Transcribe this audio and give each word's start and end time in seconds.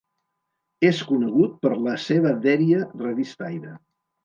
És 0.89 1.01
conegut 1.09 1.59
per 1.67 1.73
la 1.89 1.95
seva 2.07 2.33
dèria 2.47 2.83
revistaire. 3.05 3.79